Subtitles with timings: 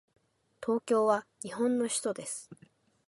[0.65, 2.49] 東京は日本の首都です。